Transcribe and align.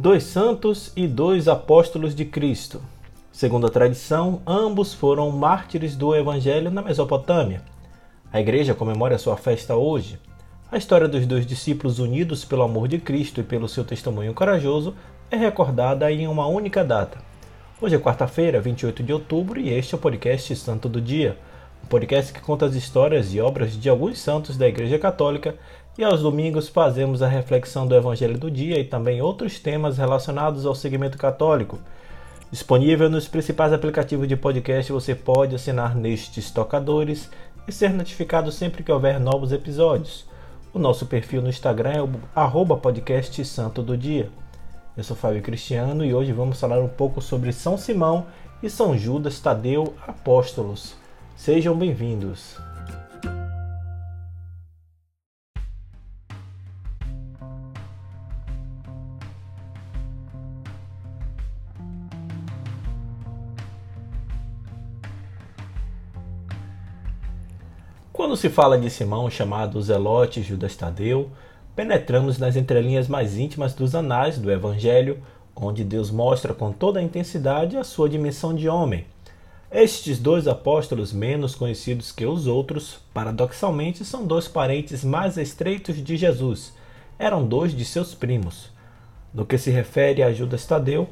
Dois 0.00 0.22
santos 0.22 0.92
e 0.94 1.08
dois 1.08 1.48
apóstolos 1.48 2.14
de 2.14 2.24
Cristo. 2.24 2.80
Segundo 3.32 3.66
a 3.66 3.68
tradição, 3.68 4.40
ambos 4.46 4.94
foram 4.94 5.28
mártires 5.32 5.96
do 5.96 6.14
Evangelho 6.14 6.70
na 6.70 6.80
Mesopotâmia. 6.80 7.62
A 8.32 8.40
igreja 8.40 8.76
comemora 8.76 9.18
sua 9.18 9.36
festa 9.36 9.74
hoje. 9.74 10.16
A 10.70 10.78
história 10.78 11.08
dos 11.08 11.26
dois 11.26 11.44
discípulos 11.44 11.98
unidos 11.98 12.44
pelo 12.44 12.62
amor 12.62 12.86
de 12.86 12.98
Cristo 12.98 13.40
e 13.40 13.42
pelo 13.42 13.68
seu 13.68 13.84
testemunho 13.84 14.32
corajoso 14.32 14.94
é 15.32 15.36
recordada 15.36 16.12
em 16.12 16.28
uma 16.28 16.46
única 16.46 16.84
data. 16.84 17.18
Hoje 17.80 17.96
é 17.96 17.98
quarta-feira, 17.98 18.60
28 18.60 19.02
de 19.02 19.12
outubro, 19.12 19.58
e 19.58 19.68
este 19.68 19.96
é 19.96 19.98
o 19.98 20.00
podcast 20.00 20.54
Santo 20.54 20.88
do 20.88 21.00
Dia, 21.00 21.36
um 21.82 21.88
podcast 21.88 22.32
que 22.32 22.40
conta 22.40 22.66
as 22.66 22.76
histórias 22.76 23.34
e 23.34 23.40
obras 23.40 23.76
de 23.76 23.88
alguns 23.88 24.20
santos 24.20 24.56
da 24.56 24.68
Igreja 24.68 24.96
Católica 24.96 25.56
e 25.98 26.04
aos 26.04 26.22
domingos 26.22 26.68
fazemos 26.68 27.22
a 27.22 27.26
reflexão 27.26 27.84
do 27.84 27.92
Evangelho 27.92 28.38
do 28.38 28.48
dia 28.48 28.78
e 28.78 28.84
também 28.84 29.20
outros 29.20 29.58
temas 29.58 29.98
relacionados 29.98 30.64
ao 30.64 30.72
segmento 30.72 31.18
católico. 31.18 31.76
Disponível 32.52 33.10
nos 33.10 33.26
principais 33.26 33.72
aplicativos 33.72 34.28
de 34.28 34.36
podcast, 34.36 34.92
você 34.92 35.12
pode 35.12 35.56
assinar 35.56 35.96
nestes 35.96 36.52
tocadores 36.52 37.28
e 37.66 37.72
ser 37.72 37.92
notificado 37.92 38.52
sempre 38.52 38.84
que 38.84 38.92
houver 38.92 39.18
novos 39.18 39.50
episódios. 39.50 40.24
O 40.72 40.78
nosso 40.78 41.04
perfil 41.04 41.42
no 41.42 41.48
Instagram 41.48 41.92
é 41.92 42.00
o 42.00 42.76
podcast 42.76 43.44
Santo 43.44 43.82
do 43.82 43.96
Dia. 43.96 44.30
Eu 44.96 45.02
sou 45.02 45.16
Fábio 45.16 45.42
Cristiano 45.42 46.04
e 46.04 46.14
hoje 46.14 46.32
vamos 46.32 46.60
falar 46.60 46.78
um 46.78 46.88
pouco 46.88 47.20
sobre 47.20 47.52
São 47.52 47.76
Simão 47.76 48.26
e 48.62 48.70
São 48.70 48.96
Judas 48.96 49.40
Tadeu 49.40 49.94
Apóstolos. 50.06 50.94
Sejam 51.36 51.76
bem-vindos. 51.76 52.56
Quando 68.18 68.36
se 68.36 68.48
fala 68.48 68.76
de 68.76 68.90
Simão, 68.90 69.30
chamado 69.30 69.80
Zelote 69.80 70.42
Judas 70.42 70.74
Tadeu, 70.74 71.30
penetramos 71.76 72.36
nas 72.36 72.56
entrelinhas 72.56 73.06
mais 73.06 73.38
íntimas 73.38 73.74
dos 73.74 73.94
anais 73.94 74.40
do 74.40 74.50
Evangelho, 74.50 75.22
onde 75.54 75.84
Deus 75.84 76.10
mostra 76.10 76.52
com 76.52 76.72
toda 76.72 76.98
a 76.98 77.02
intensidade 77.02 77.76
a 77.76 77.84
sua 77.84 78.08
dimensão 78.08 78.52
de 78.52 78.68
homem. 78.68 79.06
Estes 79.70 80.18
dois 80.18 80.48
apóstolos, 80.48 81.12
menos 81.12 81.54
conhecidos 81.54 82.10
que 82.10 82.26
os 82.26 82.48
outros, 82.48 82.98
paradoxalmente 83.14 84.04
são 84.04 84.26
dois 84.26 84.48
parentes 84.48 85.04
mais 85.04 85.38
estreitos 85.38 85.94
de 86.02 86.16
Jesus. 86.16 86.74
Eram 87.20 87.46
dois 87.46 87.72
de 87.72 87.84
seus 87.84 88.16
primos. 88.16 88.72
No 89.32 89.46
que 89.46 89.56
se 89.56 89.70
refere 89.70 90.24
a 90.24 90.32
Judas 90.32 90.66
Tadeu, 90.66 91.08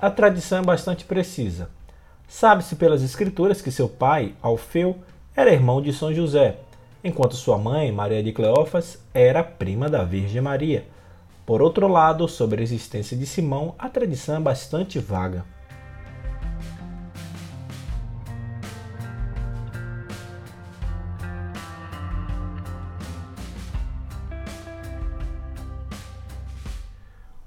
a 0.00 0.10
tradição 0.10 0.58
é 0.58 0.62
bastante 0.62 1.04
precisa. 1.04 1.70
Sabe-se 2.26 2.74
pelas 2.74 3.00
escrituras 3.00 3.62
que 3.62 3.70
seu 3.70 3.88
pai, 3.88 4.34
Alfeu, 4.42 4.98
era 5.34 5.50
irmão 5.50 5.80
de 5.80 5.92
São 5.94 6.12
José, 6.12 6.58
enquanto 7.02 7.36
sua 7.36 7.56
mãe, 7.56 7.90
Maria 7.90 8.22
de 8.22 8.32
Cleófas, 8.32 9.02
era 9.14 9.42
prima 9.42 9.88
da 9.88 10.04
Virgem 10.04 10.42
Maria. 10.42 10.84
Por 11.46 11.62
outro 11.62 11.88
lado, 11.88 12.28
sobre 12.28 12.60
a 12.60 12.62
existência 12.62 13.16
de 13.16 13.24
Simão, 13.24 13.74
a 13.78 13.88
tradição 13.88 14.36
é 14.36 14.40
bastante 14.40 14.98
vaga. 14.98 15.44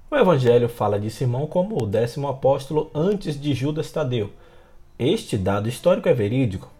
O 0.09 0.15
Evangelho 0.17 0.67
fala 0.67 0.99
de 0.99 1.11
Simão 1.11 1.45
como 1.45 1.83
o 1.83 1.85
décimo 1.85 2.27
apóstolo 2.27 2.89
antes 2.95 3.39
de 3.39 3.53
Judas 3.53 3.91
Tadeu. 3.91 4.31
Este 4.97 5.37
dado 5.37 5.67
histórico 5.67 6.07
é 6.07 6.13
verídico, 6.13 6.71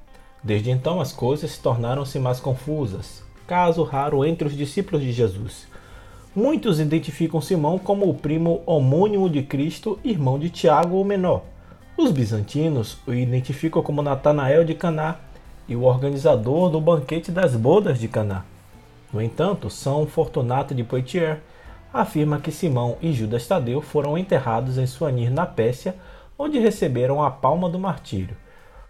Desde 0.46 0.70
então 0.70 1.02
as 1.02 1.12
coisas 1.12 1.58
tornaram-se 1.58 2.20
mais 2.20 2.40
confusas, 2.40 3.24
caso 3.48 3.82
raro 3.82 4.24
entre 4.24 4.48
os 4.48 4.56
discípulos 4.56 5.02
de 5.02 5.12
Jesus. 5.12 5.66
Muitos 6.36 6.80
identificam 6.80 7.42
Simão 7.42 7.80
como 7.80 8.08
o 8.08 8.14
primo 8.14 8.62
homônimo 8.64 9.28
de 9.28 9.42
Cristo, 9.42 9.98
irmão 10.04 10.38
de 10.38 10.52
Tiago 10.52 11.02
o 11.02 11.04
Menor. 11.04 11.42
Os 11.98 12.12
bizantinos 12.12 12.96
o 13.08 13.14
identificam 13.14 13.82
como 13.82 14.04
Natanael 14.04 14.64
de 14.64 14.76
Caná 14.76 15.16
e 15.68 15.76
o 15.76 15.82
organizador 15.82 16.70
do 16.70 16.80
banquete 16.80 17.32
das 17.32 17.56
bodas 17.56 18.00
de 18.00 18.08
Caná. 18.08 18.46
No 19.12 19.20
entanto, 19.20 19.68
São 19.72 20.06
Fortunato 20.06 20.76
de 20.76 20.84
Poitiers 20.84 21.40
afirma 21.92 22.40
que 22.40 22.52
Simão 22.52 22.98
e 23.02 23.12
Judas 23.12 23.48
Tadeu 23.48 23.82
foram 23.82 24.16
enterrados 24.16 24.78
em 24.78 24.86
Suanir 24.86 25.32
na 25.32 25.48
Pérsia, 25.48 25.96
onde 26.38 26.60
receberam 26.60 27.24
a 27.24 27.32
palma 27.32 27.68
do 27.68 27.80
martírio. 27.80 28.38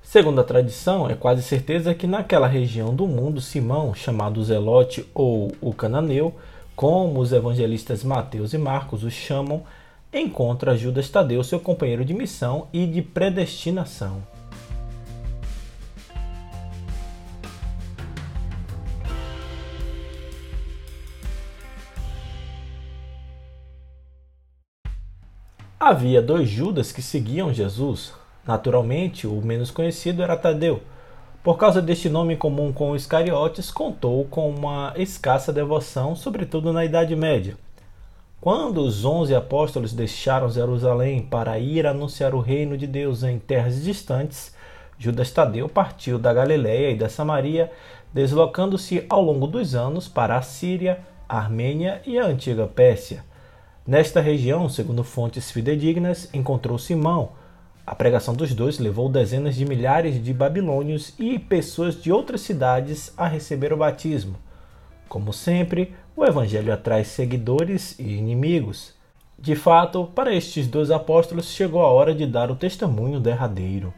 Segundo 0.06 0.40
a 0.40 0.44
tradição, 0.44 1.10
é 1.10 1.16
quase 1.16 1.42
certeza 1.42 1.96
que 1.96 2.06
naquela 2.06 2.46
região 2.46 2.96
do 2.96 3.08
mundo, 3.08 3.42
Simão, 3.42 3.94
chamado 3.96 4.42
Zelote 4.44 5.04
ou 5.16 5.52
o 5.60 5.74
Cananeu, 5.74 6.34
como 6.76 7.20
os 7.20 7.34
evangelistas 7.34 8.04
Mateus 8.04 8.54
e 8.54 8.58
Marcos 8.58 9.04
o 9.04 9.10
chamam, 9.10 9.64
encontra 10.14 10.78
Judas 10.78 11.10
Tadeu, 11.10 11.44
seu 11.44 11.60
companheiro 11.60 12.06
de 12.06 12.14
missão 12.14 12.68
e 12.72 12.86
de 12.86 13.02
predestinação. 13.02 14.22
Havia 25.80 26.22
dois 26.22 26.48
Judas 26.48 26.92
que 26.92 27.02
seguiam 27.02 27.52
Jesus, 27.52 28.14
Naturalmente, 28.48 29.26
o 29.26 29.42
menos 29.42 29.72
conhecido 29.72 30.22
era 30.22 30.38
Tadeu. 30.38 30.82
Por 31.44 31.58
causa 31.58 31.82
deste 31.82 32.10
nome 32.10 32.36
comum 32.36 32.74
com 32.74 32.92
os 32.92 33.06
cariotes, 33.06 33.72
contou 33.72 34.26
com 34.26 34.50
uma 34.50 34.94
escassa 34.96 35.54
devoção, 35.54 36.16
sobretudo 36.16 36.74
na 36.74 36.84
Idade 36.84 37.16
Média. 37.16 37.58
Quando 38.42 38.82
os 38.82 39.06
onze 39.06 39.34
apóstolos 39.34 39.94
deixaram 39.94 40.50
Jerusalém 40.50 41.22
para 41.22 41.58
ir 41.58 41.88
anunciar 41.88 42.36
o 42.36 42.40
reino 42.40 42.78
de 42.78 42.86
Deus 42.86 43.24
em 43.24 43.40
terras 43.40 43.84
distantes, 43.84 44.54
Judas 44.98 45.32
Tadeu 45.32 45.68
partiu 45.68 46.18
da 46.18 46.34
Galiléia 46.34 46.92
e 46.92 46.96
da 46.96 47.10
Samaria, 47.10 47.72
deslocando-se 48.14 49.06
ao 49.10 49.22
longo 49.22 49.48
dos 49.48 49.76
anos 49.76 50.08
para 50.08 50.38
a 50.38 50.42
Síria, 50.42 51.00
a 51.28 51.38
Armênia 51.38 52.02
e 52.06 52.18
a 52.20 52.26
antiga 52.26 52.68
Pérsia. 52.68 53.24
Nesta 53.86 54.22
região, 54.22 54.70
segundo 54.70 55.04
fontes 55.04 55.52
fidedignas, 55.52 56.30
encontrou 56.34 56.78
Simão, 56.78 57.32
a 57.88 57.94
pregação 57.94 58.34
dos 58.34 58.54
dois 58.54 58.80
levou 58.80 59.08
dezenas 59.08 59.56
de 59.56 59.64
milhares 59.64 60.24
de 60.24 60.34
babilônios 60.34 61.14
e 61.20 61.38
pessoas 61.38 62.02
de 62.02 62.12
outras 62.12 62.42
cidades 62.42 63.14
a 63.16 63.28
receber 63.28 63.72
o 63.72 63.78
batismo. 63.78 64.36
Como 65.08 65.32
sempre, 65.32 65.94
o 66.16 66.26
evangelho 66.26 66.74
atrai 66.74 67.04
seguidores 67.04 67.98
e 68.00 68.14
inimigos. 68.14 68.94
De 69.38 69.56
fato, 69.56 70.06
para 70.16 70.34
estes 70.34 70.66
dois 70.66 70.90
apóstolos 70.90 71.48
chegou 71.48 71.82
a 71.82 71.92
hora 71.92 72.16
de 72.16 72.26
dar 72.26 72.50
o 72.50 72.56
testemunho 72.56 73.20
derradeiro. 73.20 73.94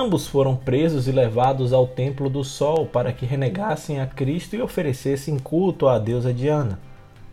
Ambos 0.00 0.28
foram 0.28 0.54
presos 0.54 1.08
e 1.08 1.10
levados 1.10 1.72
ao 1.72 1.84
Templo 1.84 2.30
do 2.30 2.44
Sol 2.44 2.86
para 2.86 3.12
que 3.12 3.26
renegassem 3.26 4.00
a 4.00 4.06
Cristo 4.06 4.54
e 4.54 4.62
oferecessem 4.62 5.36
culto 5.40 5.88
à 5.88 5.98
deusa 5.98 6.32
Diana. 6.32 6.78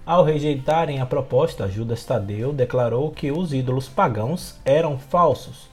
Ao 0.04 0.24
rejeitarem 0.24 1.00
a 1.00 1.06
proposta, 1.06 1.70
Judas 1.70 2.04
Tadeu 2.04 2.52
declarou 2.52 3.12
que 3.12 3.32
os 3.32 3.54
ídolos 3.54 3.88
pagãos 3.88 4.60
eram 4.66 4.98
falsos. 4.98 5.70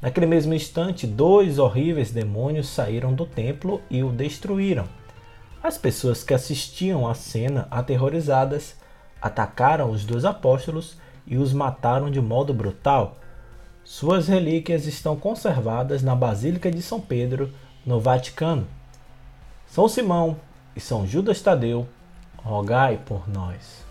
Naquele 0.00 0.24
mesmo 0.24 0.54
instante, 0.54 1.06
dois 1.06 1.58
horríveis 1.58 2.10
demônios 2.10 2.68
saíram 2.68 3.12
do 3.12 3.26
templo 3.26 3.82
e 3.90 4.02
o 4.02 4.08
destruíram. 4.08 4.86
As 5.62 5.76
pessoas 5.76 6.24
que 6.24 6.32
assistiam 6.32 7.06
à 7.06 7.12
cena, 7.12 7.68
aterrorizadas, 7.70 8.74
atacaram 9.20 9.90
os 9.90 10.06
dois 10.06 10.24
apóstolos 10.24 10.96
e 11.26 11.36
os 11.36 11.52
mataram 11.52 12.10
de 12.10 12.22
modo 12.22 12.54
brutal. 12.54 13.18
Suas 13.84 14.28
relíquias 14.28 14.86
estão 14.86 15.14
conservadas 15.14 16.02
na 16.02 16.14
Basílica 16.14 16.70
de 16.70 16.80
São 16.80 16.98
Pedro, 16.98 17.52
no 17.84 18.00
Vaticano. 18.00 18.66
São 19.66 19.88
Simão 19.88 20.38
e 20.74 20.80
São 20.80 21.06
Judas 21.06 21.42
Tadeu, 21.42 21.86
rogai 22.38 22.98
por 23.04 23.28
nós. 23.28 23.83